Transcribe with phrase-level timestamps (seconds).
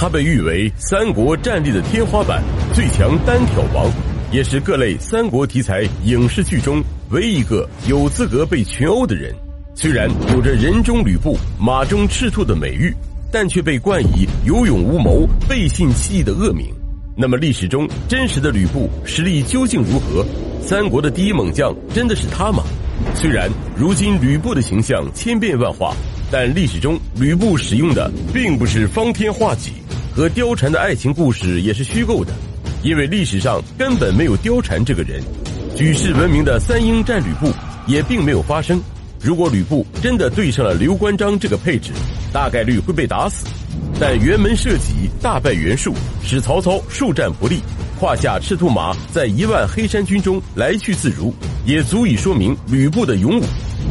[0.00, 3.86] 他被誉为三国战力的天花板、最强单挑王，
[4.32, 9.30] 也是各类三国题材影视剧中唯一一个有资格被群殴的人。
[9.74, 12.94] 虽然有着“人中吕布，马中赤兔”的美誉，
[13.30, 16.64] 但却被冠以有勇无谋、背信弃义的恶名。
[17.14, 20.24] 那么，历史中真实的吕布实力究竟如何？
[20.62, 22.62] 三国的第一猛将真的是他吗？
[23.14, 25.94] 虽然如今吕布的形象千变万化，
[26.30, 29.72] 但历史中吕布使用的并不是方天画戟，
[30.14, 32.32] 和貂蝉的爱情故事也是虚构的，
[32.82, 35.22] 因为历史上根本没有貂蝉这个人。
[35.76, 37.50] 举世闻名的三英战吕布
[37.86, 38.80] 也并没有发生。
[39.22, 41.92] 如果吕布真的对上了刘关张这个配置，
[42.32, 43.46] 大概率会被打死。
[44.00, 47.60] 但辕门射戟大败袁术，使曹操数战不利。
[47.98, 51.32] 胯下赤兔马在一万黑山军中来去自如，
[51.66, 53.44] 也足以说明吕布的勇武。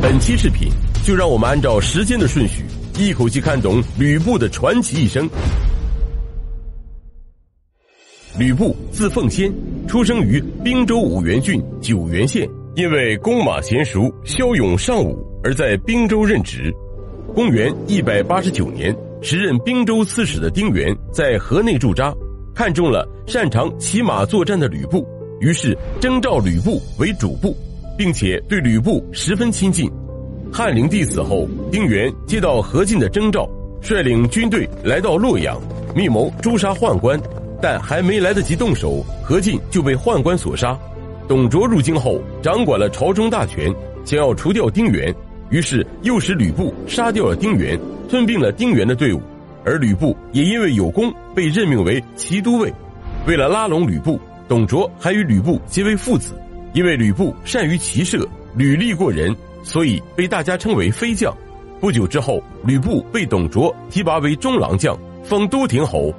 [0.00, 0.68] 本期视频
[1.04, 2.64] 就让我们按照时间的顺序，
[2.98, 5.28] 一口气看懂吕布的传奇一生。
[8.38, 9.52] 吕布字奉先，
[9.86, 16.72] 出生于滨州五原郡九原县，因为弓马娴熟、骁勇尚武，而在滨州任职。
[17.34, 22.12] 公元一百八十九年，时任滨州刺史的丁原在河内驻扎。
[22.54, 25.06] 看中了擅长骑马作战的吕布，
[25.40, 27.54] 于是征召吕布为主簿，
[27.98, 29.90] 并且对吕布十分亲近。
[30.50, 33.46] 汉灵帝死后，丁原接到何进的征召，
[33.82, 35.60] 率领军队来到洛阳，
[35.94, 37.20] 密谋诛杀宦官。
[37.62, 40.76] 但还没来得及动手，何进就被宦官所杀。
[41.28, 43.72] 董卓入京后，掌管了朝中大权，
[44.04, 45.14] 想要除掉丁原，
[45.48, 49.22] 于是又使吕布杀掉了丁原，吞并了丁原的队伍。
[49.64, 52.70] 而吕布也因为有功，被任命为骑都尉。
[53.28, 54.18] 为了拉拢吕布，
[54.48, 56.34] 董卓还与吕布结为父子。
[56.74, 61.32] 因为吕布善于骑射，履历过人，所以被大家称为飞将。
[61.80, 66.12] 不久之后，吕布被董卓提拔为中郎将，封都亭侯。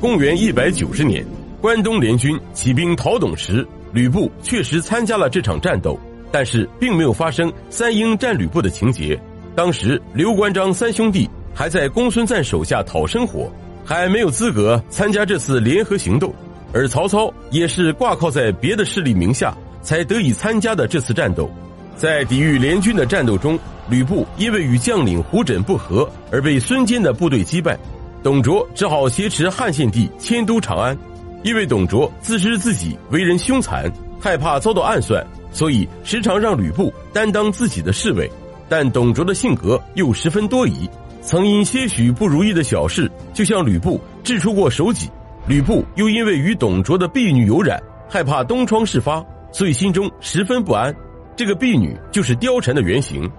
[0.00, 1.24] 公元一百九十年，
[1.60, 5.98] 关东联军起兵讨董时，吕布确实参加了这场战斗，
[6.30, 9.20] 但是并没有发生三英战吕布的情节。
[9.54, 11.28] 当时刘关张三兄弟。
[11.54, 13.50] 还在公孙瓒手下讨生活，
[13.84, 16.32] 还没有资格参加这次联合行动。
[16.72, 21.50] 而曹操也是挂靠在别的势力名下，才得以参加的这次战斗。
[21.96, 23.58] 在抵御联军的战斗中，
[23.90, 27.76] 吕布因为与将领胡轸不和，而被孙坚的部队击败。
[28.22, 30.96] 董卓只好挟持汉献帝迁都长安。
[31.44, 33.90] 因为董卓自知自己为人凶残，
[34.20, 38.28] 害怕遭到暗算，所以时常让吕布担当自己的侍卫。
[38.68, 40.88] 但董卓的性格又十分多疑。
[41.22, 45.08] 曾因些许不如意的小事，就向吕布掷出过手戟。
[45.46, 50.94] 吕布又因为与董卓的婢女有染，害怕东窗事发，所以心中十分不安。
[51.36, 53.30] 这个婢女就是貂蝉的原型。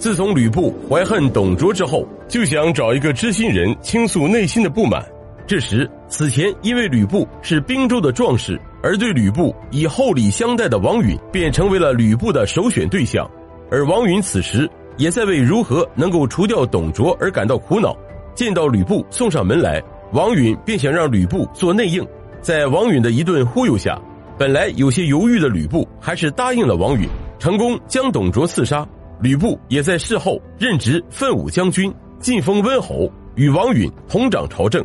[0.00, 5.04] 自从吕布怀恨董卓之后，就想找一个知心人倾诉内心的不满。
[5.46, 13.30] 这时，此前因为吕布是滨州的壮士，而对吕布以厚礼相待的王允，便成为了吕布的首选对象。
[13.70, 14.68] 而王允此时。
[14.96, 17.96] 也在为如何能够除掉董卓而感到苦恼。
[18.34, 22.06] 见到吕布送上门来，王允便想让吕布做内应。
[22.42, 23.98] 在王允的一顿忽悠下，
[24.36, 27.08] 本来有些犹豫的吕布还是答应了王允，
[27.38, 28.86] 成功将董卓刺杀。
[29.22, 34.84] 吕布也在事后任职奋武将军，晋封温侯，与王允同掌朝政。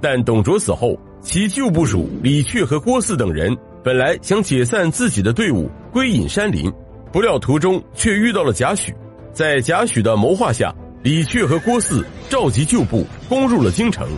[0.00, 6.72] 但董卓死后，其旧部属李榷和郭汜等人本来想解散自己的队伍，归隐山林，
[7.12, 8.94] 不料途中却遇到了贾诩。
[9.32, 10.72] 在贾诩的谋划下，
[11.02, 14.08] 李榷和郭汜召集旧部攻入了京城。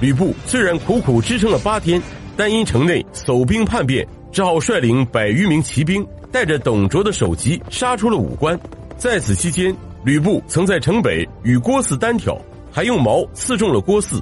[0.00, 2.02] 吕布虽然苦苦支撑了八天，
[2.36, 8.58] 但因城内守兵叛变，只好率领百余名骑兵，带着董卓的首级杀出了武关。
[9.04, 12.40] 在此期间，吕布曾在城北与郭汜单挑，
[12.72, 14.18] 还用矛刺中了郭汜。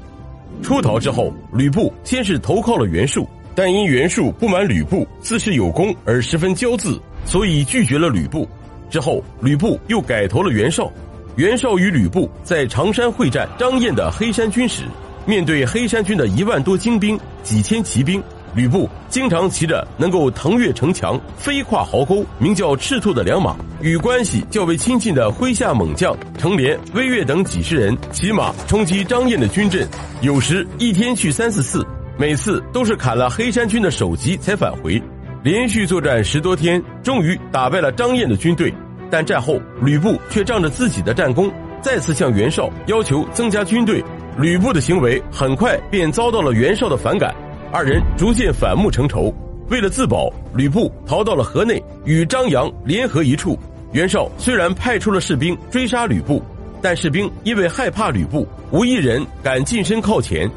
[0.61, 8.45] 出逃之后，吕布先是投靠了袁术，但因袁术不满吕布自恃有功而十分骄恣，所以拒绝了吕布。
[8.91, 10.91] 之后，吕布又改投了袁绍。
[11.37, 14.83] 袁绍与吕布在常山会战张燕的黑山军时，
[15.25, 18.21] 面对黑山军的一万多精兵、几千骑兵，
[18.55, 29.89] 吕布经常骑着能够腾越城墙、飞跨壕沟、名叫赤兔的良马，与关系较为亲近的麾下猛将程连、威越等几十人骑马冲击张燕的军阵，
[30.21, 31.87] 有时一天去三四次，
[32.19, 35.03] 每次都是砍了黑山军的首级才返回。
[35.43, 38.73] 连续作战十多天，终于打败了张燕的军队。
[39.11, 41.53] 但战后，吕布却仗着自己的战功，
[41.83, 44.03] 再次向袁绍要求增加军队。
[44.39, 47.35] 吕布的行为很快便遭到了袁绍的反感，
[47.73, 49.33] 二人逐渐反目成仇。
[49.71, 53.59] 为了自保，吕布逃到了河内，与张扬联合一处。
[53.93, 56.43] 袁绍虽然派出了士兵追杀吕布，
[56.83, 60.49] 但士兵因为害怕吕布，无一人敢近身靠前。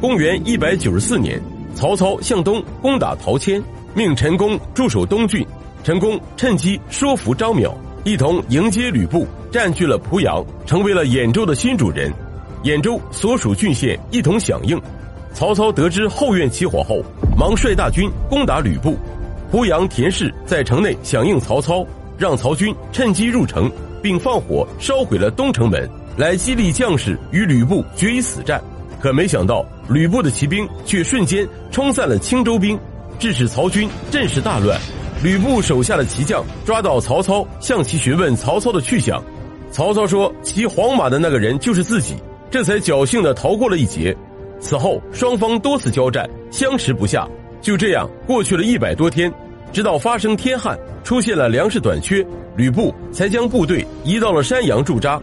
[0.00, 1.42] 公元一百九十四年，
[1.74, 3.60] 曹操向东攻打陶谦，
[3.92, 5.44] 命陈宫驻守东郡。
[5.82, 7.72] 陈宫趁机说服张邈，
[8.04, 12.12] 一同迎接吕布，占据了濮阳，成为了兖州的新主人。
[12.62, 14.80] 兖州所属郡县一同响应。
[15.34, 17.02] 曹操得知后院起火后，
[17.36, 18.96] 忙率大军攻打吕布。
[19.50, 21.84] 濮阳田氏在城内响应曹操，
[22.16, 23.70] 让曹军趁机入城，
[24.02, 28.62] 并放火烧毁了东城门，来激励将士与吕布决一死战。
[29.00, 32.78] 可没想到，吕布的骑兵却瞬间冲散了青州兵，
[33.18, 34.78] 致使曹军阵势大乱。
[35.22, 39.22] 吕布手下的骑将抓到曹操，向其询问曹操的去向。
[39.70, 42.16] 曹操说：“骑黄马的那个人就是自己。”
[42.50, 44.14] 这才侥幸的逃过了一劫。
[44.62, 47.28] 此后双方多次交战，相持不下。
[47.60, 49.30] 就这样过去了一百多天，
[49.72, 52.24] 直到发生天旱，出现了粮食短缺，
[52.56, 55.20] 吕布才将部队移到了山阳驻扎。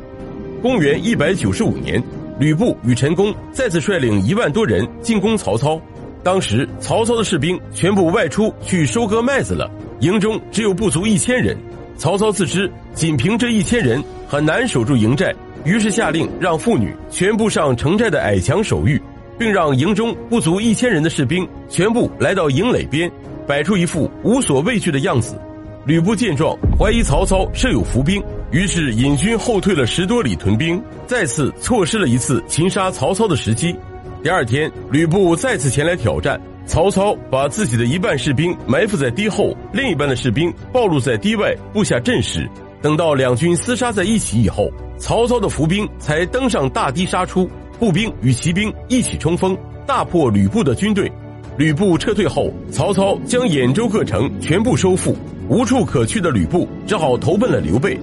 [0.61, 2.03] 公元一百九十五年，
[2.37, 5.79] 吕布与陈宫再次率领一万多人进攻曹操。
[6.21, 9.71] 当时曹操的士兵全部外出去收割麦子了，
[10.01, 11.57] 营中只有不足一千人。
[11.97, 15.33] 曹操自知仅凭这一千人很难守住营寨。
[15.65, 19.01] 于是下令让妇女全部上城寨的矮墙守御，
[19.39, 23.09] 并让营中不足一千人的士兵全部来到营垒边，
[23.47, 25.39] 摆出一副无所畏惧的样子。
[25.85, 28.21] 吕布见状，怀疑曹操设有伏兵，
[28.51, 33.73] 于是引军后退了十多里屯兵，再次错失了一次擒杀曹操的时机。
[34.21, 42.47] 第二天，吕布再次前来挑战，曹操把自己的一半士兵埋伏在堤后，另一半的士兵暴露在堤外布下阵势。
[42.81, 44.69] 等到两军厮杀在一起以后。
[44.99, 51.09] 曹操的伏兵才登上大堤杀出，步兵与骑兵一起冲锋，大破吕布的军队。
[51.57, 55.15] 吕布撤退后，曹操将兖州各城全部收复，
[55.47, 57.97] 无处可去的吕布只好投奔了刘备。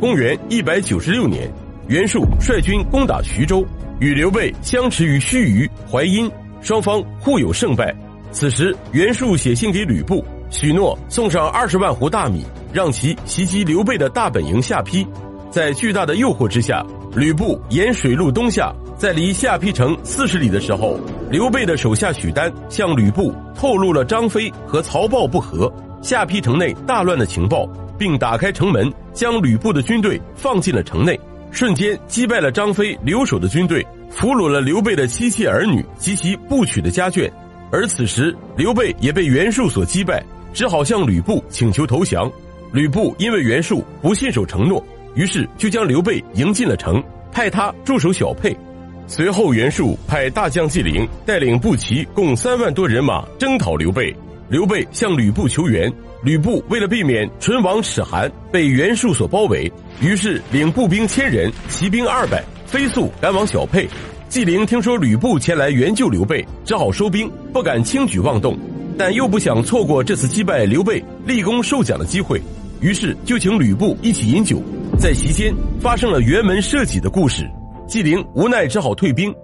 [0.00, 1.50] 公元一百九十六年，
[1.88, 3.64] 袁术率军攻打徐州，
[4.00, 6.30] 与刘备相持于须臾、淮阴，
[6.62, 7.94] 双方互有胜败。
[8.30, 15.06] 此时，袁术写信给吕布，许诺送上二十万斛大米，让其袭击刘备的大本营下邳。
[15.50, 16.84] 在巨大的诱惑之下，
[17.16, 20.98] 吕布沿水路东下，在离下邳城四十里的时候，
[21.30, 25.72] 刘备的手下许丹向吕布透露了张飞和曹豹不和、
[26.02, 27.64] 下邳城内大乱的情报，
[27.96, 31.18] 并打开城门，将吕布的军队放进了城内，
[31.52, 37.30] 瞬间击败了张飞留守的军队，俘虏了刘备的妻妾儿女及其不娶的家眷。
[37.70, 40.20] 而此时，刘备也被袁术所击败，
[40.52, 42.28] 只好向吕布请求投降。
[42.72, 44.84] 吕布因为袁术不信守承诺。
[45.14, 48.56] 于是就将刘备迎进了城，派他驻守小沛。
[49.08, 54.14] 随后袁术派大将纪灵带领步骑共三万多人马征讨刘备。
[54.50, 55.90] 刘备向吕布求援，
[56.22, 59.70] 吕布为了避免唇亡齿寒，被袁术所包围，
[60.00, 63.88] 于是领步兵千人，骑兵二百，飞速赶往小沛。
[64.28, 68.58] 纪灵听说吕布前来援救刘备，只好收兵，不敢轻举妄动，
[68.98, 72.40] 但又不想错过这次击败刘备、立功受奖的机会，
[72.80, 74.62] 于是就请吕布一起饮酒。
[74.98, 77.46] 在席间发生了辕门射戟的故事，
[77.88, 79.34] 纪灵无奈只好退兵。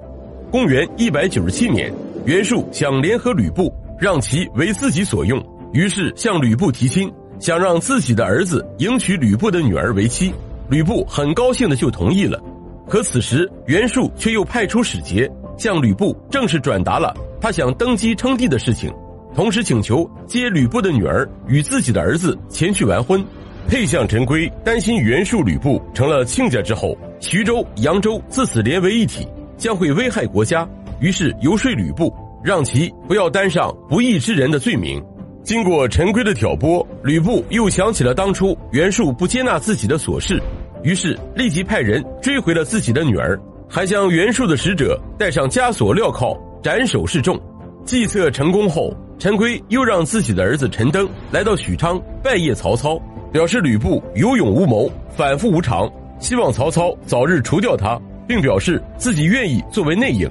[0.50, 1.90] 公元一百九十七年，
[2.26, 5.42] 袁术想联合吕布，让其为自己所用，
[5.72, 7.10] 于是向吕布提亲，
[7.40, 10.30] 想让自己的儿子迎娶吕布的女儿为妻。
[10.68, 12.38] 吕布很高兴的就同意了。
[12.86, 18.92] 可此时袁术却又派出使节向吕布正式转达了他想登基称帝的事情，
[19.34, 23.24] 同时请求接吕布的女儿与自己的儿子前去完婚。
[23.66, 30.68] 配相陈规担心袁术、吕布成了亲家之后，徐州、扬州自此连为一体，将会危害国家，
[31.00, 32.12] 于是游说吕布，
[32.44, 35.02] 让其不要担上不义之人的罪名。
[35.42, 40.40] 经过陈规的挑拨，吕布又想起了当初袁术不接纳自己的琐事，
[40.82, 47.40] 于是立即派人追回了自己的女儿，还将袁术的使者带上枷锁镣铐斩首示众。
[47.84, 53.00] 计策成功后，陈规又让自己的儿子陈登来到许昌拜谒曹操。
[53.34, 60.30] 表示吕布有勇无谋，反复无常，希望曹操早日除掉他，并表示自己愿意作为内应。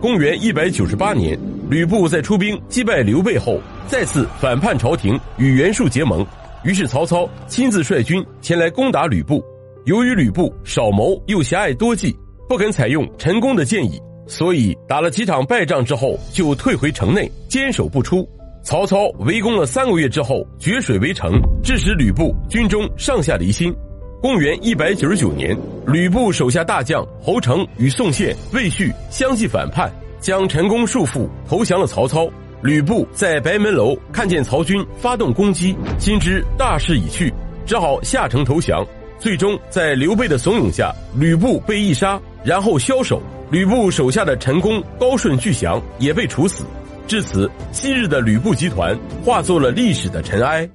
[0.00, 6.26] 公元一百九十八年，吕布在出兵击败刘备后，再次反叛朝廷，与袁术结盟。
[6.64, 9.44] 于是曹操亲自率军前来攻打吕布。
[9.84, 12.16] 由于吕布少谋又狭隘多计，
[12.48, 18.26] 不肯采用陈宫的建议，所以打了几场败仗之后，就退回城内，坚守不出。
[18.62, 23.74] 曹操围攻了三个月之后，决水围城，致使吕布军中上下离心。
[24.20, 29.90] 公元一百九十九年，吕布手下大将侯成与宋宪、魏续相继反叛，
[30.20, 32.28] 将陈宫束缚，投降了曹操。
[32.62, 37.32] 吕布在白门楼看见曹军发动攻击，心知大势已去，
[37.64, 38.86] 只好下城投降。
[39.18, 43.22] 最终在刘备的怂恿下，吕布被缢杀，然后枭首。
[43.50, 46.62] 吕布手下的陈宫、高顺、巨祥也被处死。
[47.10, 50.70] 至此，昔日的吕布集团化作了历史的尘埃。